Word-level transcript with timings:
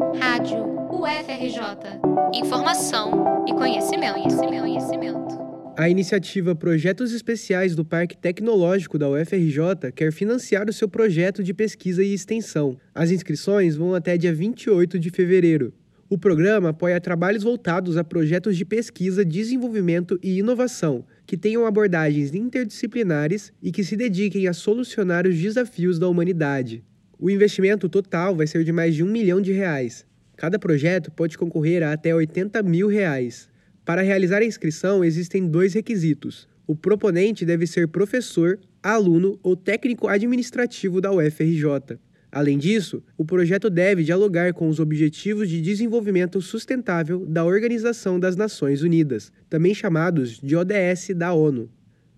Rádio 0.00 0.64
UFRJ. 0.90 2.00
Informação 2.34 3.44
e 3.46 3.52
conhecimento, 3.52 4.14
conhecimento, 4.14 4.60
conhecimento. 4.62 5.38
A 5.76 5.90
iniciativa 5.90 6.54
Projetos 6.54 7.12
Especiais 7.12 7.76
do 7.76 7.84
Parque 7.84 8.16
Tecnológico 8.16 8.98
da 8.98 9.10
UFRJ 9.10 9.92
quer 9.94 10.10
financiar 10.10 10.70
o 10.70 10.72
seu 10.72 10.88
projeto 10.88 11.42
de 11.44 11.52
pesquisa 11.52 12.02
e 12.02 12.14
extensão. 12.14 12.78
As 12.94 13.10
inscrições 13.10 13.76
vão 13.76 13.94
até 13.94 14.16
dia 14.16 14.32
28 14.32 14.98
de 14.98 15.10
fevereiro. 15.10 15.74
O 16.08 16.16
programa 16.16 16.70
apoia 16.70 16.98
trabalhos 16.98 17.42
voltados 17.42 17.98
a 17.98 18.02
projetos 18.02 18.56
de 18.56 18.64
pesquisa, 18.64 19.22
desenvolvimento 19.22 20.18
e 20.22 20.38
inovação, 20.38 21.04
que 21.26 21.36
tenham 21.36 21.66
abordagens 21.66 22.34
interdisciplinares 22.34 23.52
e 23.62 23.70
que 23.70 23.84
se 23.84 23.96
dediquem 23.96 24.48
a 24.48 24.54
solucionar 24.54 25.26
os 25.26 25.36
desafios 25.36 25.98
da 25.98 26.08
humanidade. 26.08 26.82
O 27.22 27.28
investimento 27.28 27.86
total 27.86 28.34
vai 28.34 28.46
ser 28.46 28.64
de 28.64 28.72
mais 28.72 28.94
de 28.94 29.04
um 29.04 29.06
milhão 29.06 29.42
de 29.42 29.52
reais. 29.52 30.06
Cada 30.38 30.58
projeto 30.58 31.10
pode 31.10 31.36
concorrer 31.36 31.82
a 31.82 31.92
até 31.92 32.14
80 32.14 32.62
mil 32.62 32.88
reais. 32.88 33.46
Para 33.84 34.00
realizar 34.00 34.38
a 34.38 34.44
inscrição, 34.46 35.04
existem 35.04 35.46
dois 35.46 35.74
requisitos. 35.74 36.48
O 36.66 36.74
proponente 36.74 37.44
deve 37.44 37.66
ser 37.66 37.88
professor, 37.88 38.58
aluno 38.82 39.38
ou 39.42 39.54
técnico 39.54 40.08
administrativo 40.08 40.98
da 40.98 41.12
UFRJ. 41.12 41.98
Além 42.32 42.56
disso, 42.56 43.02
o 43.18 43.24
projeto 43.24 43.68
deve 43.68 44.02
dialogar 44.02 44.54
com 44.54 44.66
os 44.66 44.80
Objetivos 44.80 45.46
de 45.50 45.60
Desenvolvimento 45.60 46.40
Sustentável 46.40 47.26
da 47.26 47.44
Organização 47.44 48.18
das 48.18 48.34
Nações 48.34 48.80
Unidas, 48.80 49.30
também 49.46 49.74
chamados 49.74 50.40
de 50.40 50.56
ODS 50.56 51.10
da 51.14 51.34
ONU. 51.34 51.68